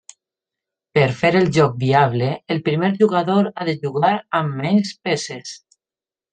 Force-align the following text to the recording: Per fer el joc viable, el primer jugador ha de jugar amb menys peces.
Per 0.97 1.03
fer 1.19 1.29
el 1.39 1.45
joc 1.57 1.75
viable, 1.83 2.31
el 2.57 2.63
primer 2.69 2.91
jugador 3.03 3.53
ha 3.53 3.69
de 3.71 3.79
jugar 3.85 4.13
amb 4.41 4.59
menys 4.65 4.99
peces. 5.07 5.57